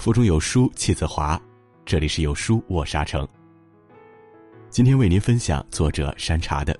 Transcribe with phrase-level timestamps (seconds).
[0.00, 1.38] 腹中有书气自华。
[1.84, 3.28] 这里是有书我沙城。
[4.70, 6.72] 今天为您分享作者山茶的《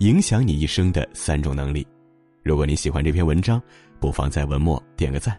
[0.00, 1.82] 影响你一生的三种能力》。
[2.42, 3.58] 如果你喜欢这篇文章，
[3.98, 5.34] 不妨在文末点个赞。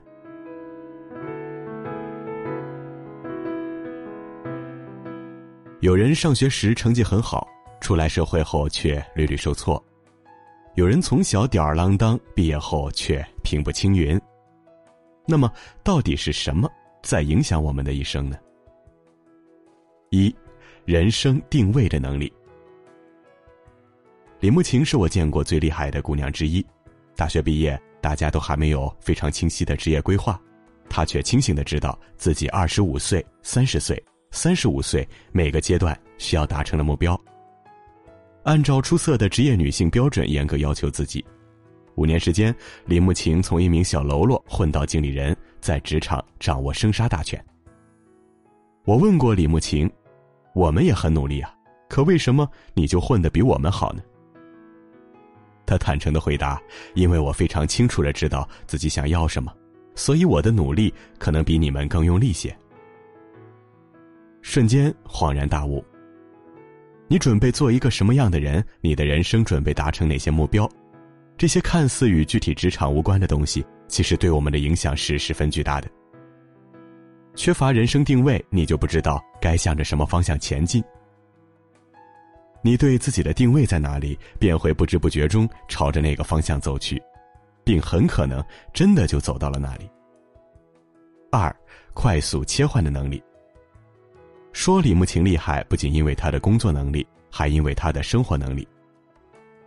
[5.82, 7.48] 有人上学时成绩很好，
[7.80, 9.80] 出来社会后却屡屡受挫；
[10.74, 14.20] 有人从小吊儿郎当，毕业后却平步青云。
[15.28, 15.48] 那么，
[15.84, 16.68] 到底是什么
[17.04, 18.38] 在影响我们的一生呢？
[20.10, 20.34] 一，
[20.86, 22.32] 人生定位的能力。
[24.40, 26.66] 李慕晴是我见过最厉害的姑娘之一，
[27.16, 30.40] 大学毕业，大家都还没有非常清晰的职业规划，
[30.90, 34.02] 她却清醒的知道自己二十五岁、三十岁。
[34.32, 37.20] 三十五岁，每个阶段需要达成的目标。
[38.46, 41.24] 按照出色的职业女性标准，严格要求自己。
[41.96, 42.54] 五年时间，
[42.86, 47.44] 李慕晴从一名小喽啰混到经理人，在职场掌握生杀大权。
[48.86, 49.90] 我问过李慕晴
[50.54, 51.54] ：“我们也很努力啊，
[51.88, 54.02] 可为什么你就混得比我们好呢？”
[55.66, 56.62] 他坦诚的回答
[56.96, 59.54] ：“因为我非常清楚的知道自己想要什么，
[59.96, 62.54] 所以我的努力可能比你们更用力些。”
[64.42, 65.84] 瞬间恍然大悟。
[67.08, 68.66] 你准备做一个什么样的人？
[68.82, 70.70] 你的人生准备达成哪些目标？
[71.38, 75.90] 这些看似与具体职场无关的东西，其实对我们的影响是十分巨大的。
[77.36, 80.84] 缺乏人生定位，你就不知道该向着什么方向前进。
[82.62, 87.02] 你对自己的定位在哪里，便会不知不觉中朝着那个方向走去，
[87.64, 89.90] 并很可能真的就走到了那里。
[91.32, 91.54] 二，
[91.94, 93.22] 快速切换的能力。
[94.54, 98.66] 说李慕晴厉害，不仅因为她的工作能力，还因为她的生活能力。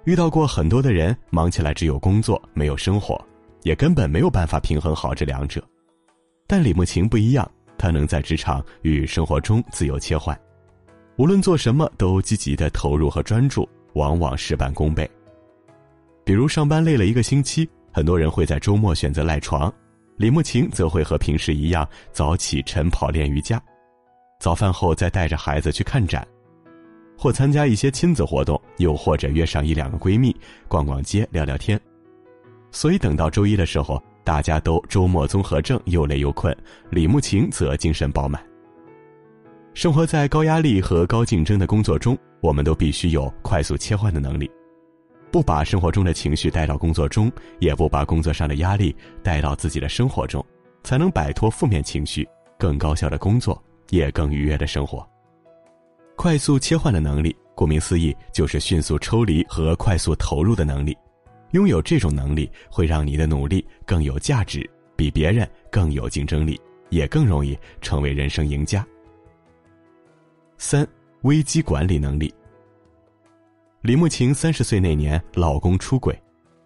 [0.06, 3.20] 遇到过很多的人，忙起来只有工作没有生活，
[3.64, 5.60] 也根本没有办法平衡好这两者。
[6.46, 10.40] 但李慕晴不一样，她能在职场与生活中自由切换，
[11.16, 15.10] 无论做什么都积极的投入和专注，往往事半功倍。
[16.24, 19.74] 比如上班累了一个星期，很多人会在周末选择赖床，
[20.16, 23.60] 李慕晴则会和平时一样早起晨跑练瑜伽。
[24.38, 26.24] 早饭后再带着孩子去看展，
[27.16, 30.34] 或参加一些亲子活动，又或者约上一两个闺蜜
[30.68, 31.80] 逛逛街、聊聊天。
[32.70, 36.56] 所以等到周一的时候，大家都周末综合症，又累又困，
[36.90, 38.42] 李慕晴则精神饱满。
[39.74, 44.50] 生活在高压力和高竞争的工作中，我们都必须有快速切换的能力，
[45.30, 50.44] 不把生活中的情绪带到工作中，也不把工作上的压力带到自己的生活中，
[50.82, 52.28] 才能摆脱负面情绪，
[52.58, 53.62] 更高效的工作。
[53.90, 55.08] 也更愉悦的生活。
[56.16, 60.96] 快速切换的能力，顾名思义，就是迅速抽离和快速投入的能力。
[61.52, 68.84] 拥有这种能力，会让你的努力更有价值，比别人更有竞争力，也更容易成为人生赢家。
[70.58, 70.86] 三、
[71.22, 72.34] 危机管理能力。
[73.82, 76.18] 李慕晴三十岁那年，老公出轨，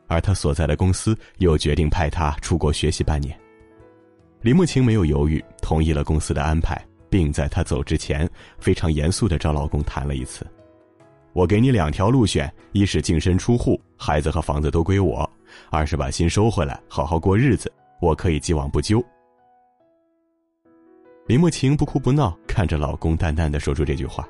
[0.07, 3.39] 而她所在的公司又决定派她出国学习半年。
[4.41, 6.83] 李慕晴没有犹豫，同意了公司的安排。
[7.11, 8.27] 并在她走之前，
[8.59, 10.47] 非常严肃的找老公谈了一次。
[11.33, 15.29] 我给你两条路选：一是净身出户，孩子和房子都归我；
[15.71, 19.05] 二是把心收回来，好好过日子，我可以既往不咎。
[21.27, 24.29] 林慕晴不哭不闹，看着老公淡淡的说出这句话。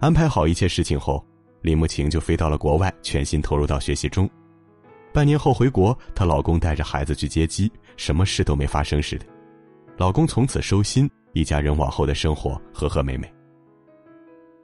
[0.00, 1.22] 安排好一切事情后，
[1.60, 4.28] 林慕晴就飞到了国外，全心投入到学习中。
[5.12, 9.26] 半年后回国，她老公带着孩子去接机，什么事都没发生似的。
[9.98, 11.10] 老公从此收心。
[11.32, 13.32] 一家人往后的生活和和美美。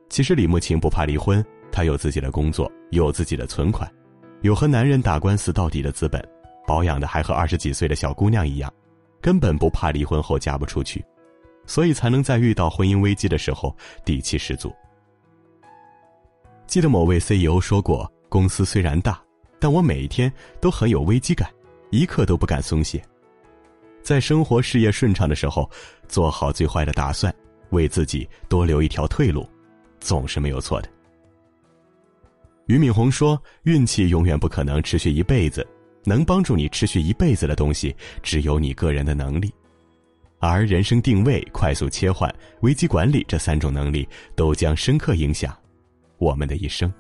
[0.09, 3.91] 其实李慕晴不怕离婚，她有自己的工作，有自己的存款，
[4.43, 6.27] 有和男人打官司到底的资本，
[6.67, 8.73] 保养的还和二十几岁的小姑娘一样，
[9.21, 11.05] 根本不怕离婚后嫁不出去，
[11.67, 13.75] 所以才能在遇到婚姻危机的时候
[14.05, 14.73] 底气十足。
[16.67, 19.21] 记得某位 CEO 说过：“公司虽然大，
[19.59, 21.51] 但我每一天都很有危机感，
[21.91, 23.03] 一刻都不敢松懈。”
[24.09, 25.71] 在生活事业顺畅的时候，
[26.09, 27.31] 做好最坏的打算，
[27.73, 29.47] 为自己多留一条退路，
[30.01, 30.89] 总是没有错的。
[32.65, 35.67] 俞敏洪说：“运气永远不可能持续一辈子，
[36.05, 39.53] 能帮助你持续一辈子的东西，只有你个人的能力。
[40.39, 45.55] 而人生定位、快速切换、危机管理这三种能力，都将深刻影响
[46.17, 46.91] 我们的一生。”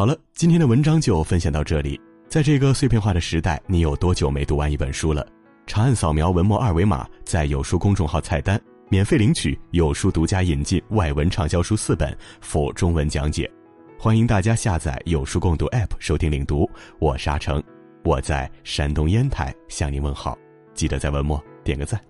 [0.00, 2.00] 好了，今天的文章就分享到这里。
[2.26, 5.26] 在这个碎片化的时代，你有多久没读完一本书了？
[5.66, 8.58] 长按扫描文末二维码，在有书公众号菜单
[8.88, 13.46] 免费领取有书独家引进外文畅销书四本，附中文讲解。
[13.98, 16.66] 欢迎大家下载有书共读 APP 收听领读。
[16.98, 17.62] 我是阿成，
[18.02, 20.34] 我在山东烟台向您问好，
[20.72, 22.00] 记得在文末点个赞。